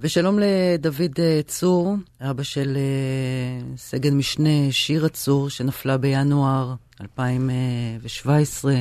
[0.00, 8.74] ושלום לדוד אה, צור, אבא של אה, סגן משנה שירה צור, שנפלה בינואר 2017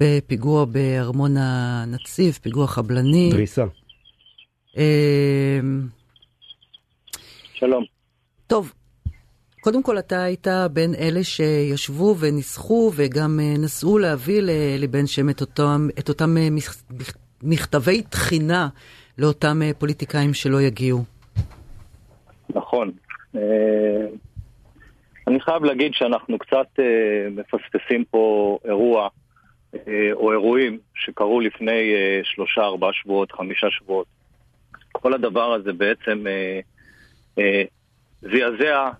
[0.00, 3.30] בפיגוע בארמון הנציב, פיגוע חבלני.
[3.32, 3.64] דריסה.
[4.76, 5.60] אה,
[7.54, 7.84] שלום.
[8.46, 8.72] טוב,
[9.60, 14.40] קודם כל אתה היית בין אלה שישבו וניסחו וגם נסעו להביא
[14.78, 16.36] לבן שם את אותם, את אותם
[17.42, 18.68] מכתבי תחינה
[19.18, 21.04] לאותם אה, פוליטיקאים שלא יגיעו.
[22.48, 22.90] נכון.
[23.36, 24.06] אה,
[25.26, 29.08] אני חייב להגיד שאנחנו קצת אה, מפספסים פה אירוע
[30.12, 31.92] או אירועים שקרו לפני
[32.24, 34.06] שלושה, ארבעה שבועות, חמישה שבועות.
[34.92, 36.24] כל הדבר הזה בעצם
[38.20, 38.90] זעזע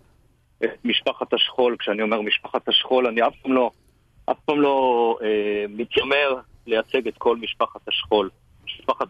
[0.65, 1.77] את משפחת השכול.
[1.79, 3.71] כשאני אומר משפחת השכול, אני אף פעם לא,
[4.31, 5.19] אף פעם לא
[5.69, 6.35] מתיימר
[6.67, 8.31] לייצג את כל משפחת השכול.
[8.85, 9.09] משפחת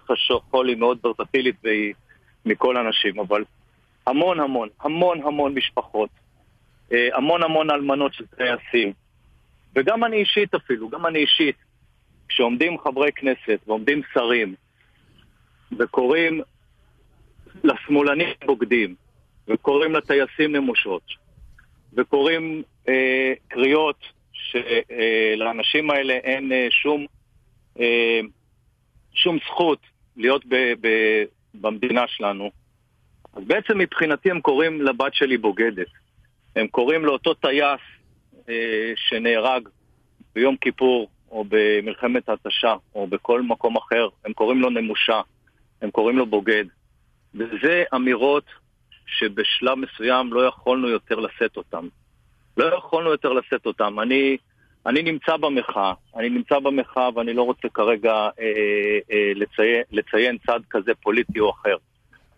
[0.51, 1.95] חול היא מאוד ורסטילית והיא
[2.47, 3.45] מכל אנשים, אבל
[4.07, 6.11] המון המון, המון המון משפחות,
[6.93, 8.93] אה, המון המון אלמנות של טייסים,
[9.77, 11.57] וגם אני אישית אפילו, גם אני אישית,
[12.29, 14.55] כשעומדים חברי כנסת ועומדים שרים
[15.79, 16.41] וקוראים
[17.65, 18.95] לשמאלנים בוגדים
[19.49, 21.03] וקוראים לטייסים נמושות
[21.97, 23.99] וקוראים אה, קריאות
[24.33, 27.07] שלאנשים אה, האלה אין אה, שום
[27.81, 28.21] אה,
[29.15, 29.79] שום זכות
[30.17, 30.89] להיות ב, ב,
[31.55, 32.51] במדינה שלנו.
[33.35, 35.87] אז בעצם מבחינתי הם קוראים לבת שלי בוגדת.
[36.57, 37.81] הם קוראים לאותו טייס
[38.49, 39.69] אה, שנהרג
[40.35, 45.21] ביום כיפור, או במלחמת התשה, או בכל מקום אחר, הם קוראים לו נמושה,
[45.83, 46.65] הם קוראים לו בוגד.
[47.35, 48.45] וזה אמירות
[49.07, 51.87] שבשלב מסוים לא יכולנו יותר לשאת אותן.
[52.57, 53.99] לא יכולנו יותר לשאת אותן.
[53.99, 54.37] אני...
[54.87, 60.61] אני נמצא במחאה, אני נמצא במחאה ואני לא רוצה כרגע אה, אה, לציין, לציין צד
[60.71, 61.77] כזה פוליטי או אחר.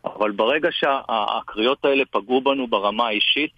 [0.05, 3.53] אבל ברגע שהקריאות האלה פגעו בנו ברמה האישית,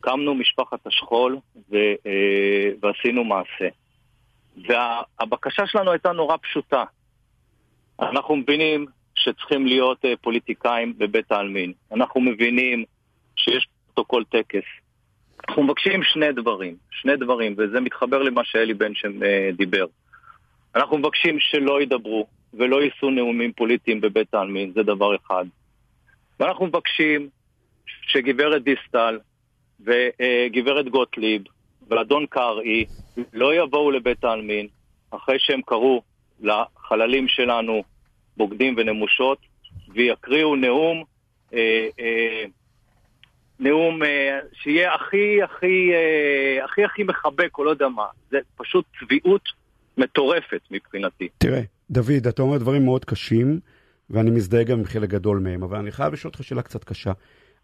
[0.00, 1.38] קמנו משפחת השכול
[1.70, 3.68] ו, אה, ועשינו מעשה.
[4.56, 6.84] והבקשה שלנו הייתה נורא פשוטה.
[8.00, 11.72] אנחנו מבינים שצריכים להיות אה, פוליטיקאים בבית העלמין.
[11.92, 12.84] אנחנו מבינים
[13.36, 14.64] שיש פרוטוקול טקס.
[15.48, 19.86] אנחנו מבקשים שני דברים, שני דברים, וזה מתחבר למה שאלי בן שם אה, דיבר.
[20.74, 25.44] אנחנו מבקשים שלא ידברו ולא יישאו נאומים פוליטיים בבית העלמין, זה דבר אחד.
[26.40, 27.28] ואנחנו מבקשים
[27.86, 29.18] שגברת דיסטל
[29.80, 31.42] וגברת גוטליב
[31.88, 32.84] ואדון קרעי
[33.32, 34.66] לא יבואו לבית העלמין
[35.10, 36.02] אחרי שהם קראו
[36.40, 37.82] לחללים שלנו
[38.36, 39.38] בוגדים ונמושות
[39.88, 41.04] ויקריאו נאום
[41.54, 42.44] אה, אה,
[43.60, 48.06] נאום אה, שיהיה הכי הכי אה, הכי הכי מחבק או לא יודע מה.
[48.30, 49.42] זה פשוט צביעות
[49.98, 51.28] מטורפת מבחינתי.
[51.38, 53.60] תראה, דוד, אתה אומר דברים מאוד קשים,
[54.10, 57.12] ואני מזדהה גם עם חלק גדול מהם, אבל אני חייב לשאול אותך שאלה קצת קשה.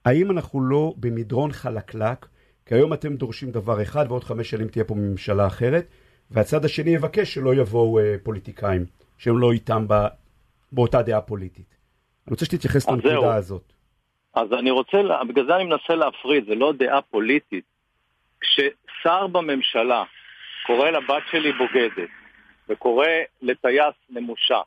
[0.04, 2.26] האם אנחנו לא במדרון חלקלק,
[2.66, 5.86] כי היום אתם דורשים דבר אחד, ועוד חמש שנים תהיה פה ממשלה אחרת,
[6.30, 8.84] והצד השני יבקש שלא יבואו אה, פוליטיקאים,
[9.18, 10.08] שהם לא איתם בא,
[10.72, 11.76] באותה דעה פוליטית.
[12.26, 13.72] אני רוצה שתתייחס לנקודה הזאת.
[14.34, 14.98] אז אני רוצה,
[15.28, 17.64] בגלל זה אני מנסה להפריד, זה לא דעה פוליטית.
[18.40, 20.04] כששר בממשלה
[20.66, 22.08] קורא לבת שלי בוגדת,
[22.68, 23.06] וקורא
[23.42, 24.60] לטייס נמושה,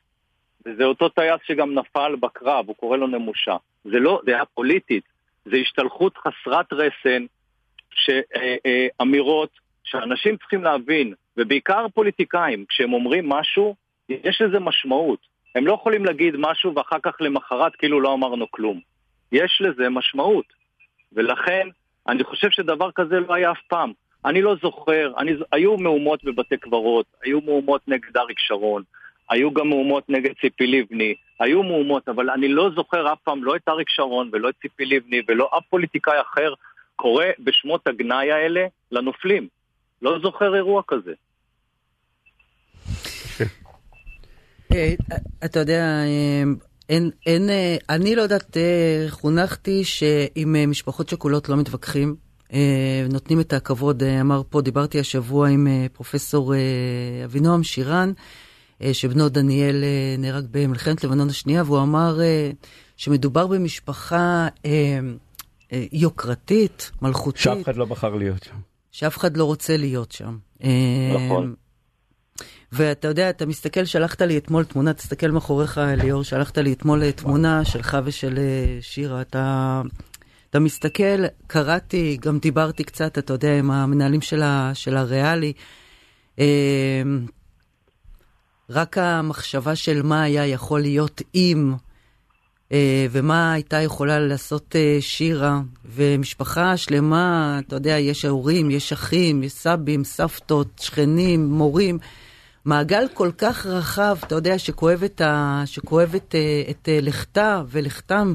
[0.66, 3.56] וזה אותו טייס שגם נפל בקרב, הוא קורא לו נמושה.
[3.84, 5.04] זה לא דעה פוליטית,
[5.46, 7.26] זה השתלחות חסרת רסן,
[7.90, 9.50] שאמירות
[9.84, 13.76] שאנשים צריכים להבין, ובעיקר פוליטיקאים, כשהם אומרים משהו,
[14.10, 15.20] יש לזה משמעות.
[15.56, 18.95] הם לא יכולים להגיד משהו ואחר כך למחרת כאילו לא אמרנו כלום.
[19.32, 20.46] יש לזה משמעות.
[21.14, 21.68] ולכן,
[22.08, 23.92] אני חושב שדבר כזה לא היה אף פעם.
[24.26, 28.84] אני לא זוכר, אני, היו מהומות בבתי קברות, היו מהומות נגד אריק שרון,
[29.30, 33.56] היו גם מהומות נגד ציפי לבני, היו מהומות, אבל אני לא זוכר אף פעם לא
[33.56, 36.54] את אריק שרון ולא את ציפי לבני ולא אף פוליטיקאי אחר
[36.96, 39.48] קורא בשמות הגנאי האלה לנופלים.
[40.02, 41.14] לא זוכר אירוע כזה.
[44.74, 44.94] אה,
[45.46, 46.44] אתה יודע, אה,
[46.90, 52.16] אין, אין, אה, אני לא יודעת, אה, חונכתי שעם אה, משפחות שכולות לא מתווכחים,
[53.10, 56.54] נותנים את הכבוד, אמר פה, דיברתי השבוע עם פרופסור
[57.26, 58.12] אבינועם שירן,
[58.94, 59.84] שבנו דניאל
[60.18, 62.20] נהרג במלחמת לבנון השנייה, והוא אמר
[62.98, 64.48] שמדובר במשפחה
[65.92, 67.42] יוקרתית, מלכותית.
[67.42, 68.56] שאף אחד לא בחר להיות שם.
[68.92, 70.38] שאף אחד לא רוצה להיות שם.
[71.16, 71.54] נכון.
[72.72, 77.66] ואתה יודע, אתה מסתכל, שלחת לי אתמול תמונה, תסתכל מאחוריך, ליאור, שלחת לי אתמול תמונה
[77.66, 79.22] שלך ושל אה, שירה.
[79.22, 79.82] אתה,
[80.50, 85.54] אתה מסתכל, קראתי, גם דיברתי קצת, אתה יודע, עם המנהלים של, ה, של הריאלי.
[86.40, 87.04] אה,
[88.70, 91.74] רק המחשבה של מה היה יכול להיות אם
[92.72, 99.44] אה, ומה הייתה יכולה לעשות אה, שירה, ומשפחה שלמה, אתה יודע, יש הורים, יש אחים,
[99.44, 101.98] יש סבים, סבתות, שכנים, מורים.
[102.66, 105.64] מעגל כל כך רחב, אתה יודע, שכואב את, ה...
[105.66, 108.34] שכואב את, אה, את לכתה ולכתם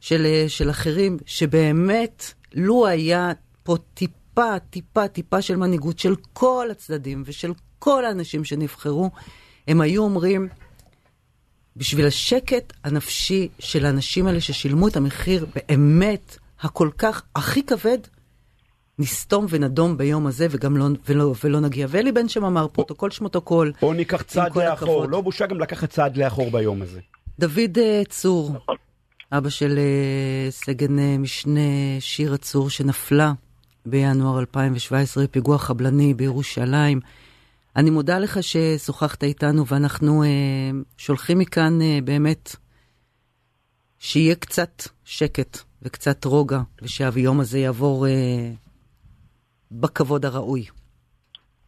[0.00, 3.32] של, של אחרים, שבאמת, לו היה
[3.62, 9.10] פה טיפה, טיפה, טיפה של מנהיגות של כל הצדדים ושל כל האנשים שנבחרו,
[9.68, 10.48] הם היו אומרים,
[11.76, 17.98] בשביל השקט הנפשי של האנשים האלה ששילמו את המחיר באמת הכל כך הכי כבד,
[18.98, 21.86] נסתום ונדום ביום הזה וגם לא, ולא, ולא נגיע.
[21.90, 23.72] ואלי בן שם אמר, פרוטוקול שמוטוקול.
[23.82, 27.00] או ניקח צעד לאחור, לא בושה גם לקחת צעד לאחור ביום הזה.
[27.38, 28.56] דוד uh, צור,
[29.32, 31.60] אבא של uh, סגן uh, משנה
[32.00, 33.32] שירה צור, שנפלה
[33.86, 37.00] בינואר 2017, פיגוע חבלני בירושלים.
[37.76, 40.28] אני מודה לך ששוחחת איתנו, ואנחנו אה,
[40.96, 42.56] שולחים מכאן אה, באמת
[43.98, 48.50] שיהיה קצת שקט וקצת רוגע, ושהיום הזה יעבור אה,
[49.72, 50.64] בכבוד הראוי.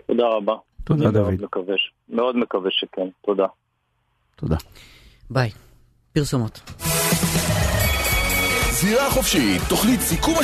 [0.06, 0.54] תודה רבה.
[0.84, 1.14] תודה, דוד.
[1.14, 1.74] מאוד מקווה,
[2.08, 3.08] מאוד מקווה שכן.
[3.24, 3.46] תודה.
[4.36, 4.56] תודה.
[5.30, 5.50] ביי.
[6.12, 6.60] פרסומות.
[8.70, 10.34] זירה חופשית, תוכנית סיכום